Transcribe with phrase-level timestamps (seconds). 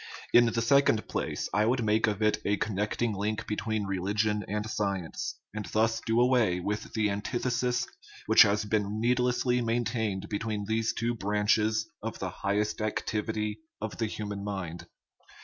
[0.33, 4.43] In the second place, I would make of it a connecting link between re ligion
[4.47, 7.85] and science, and thus do away with the antith esis
[8.25, 14.07] which has been needlessly maintained between these two branches of the highest activity of the
[14.07, 14.87] hu man mind.